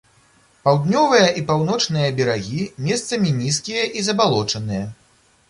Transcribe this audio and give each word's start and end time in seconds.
Паўднёвыя 0.67 1.27
і 1.41 1.43
паўночныя 1.51 2.15
берагі 2.21 2.63
месцамі 2.87 3.35
нізкія 3.43 3.85
і 4.01 4.09
забалочаныя. 4.09 4.83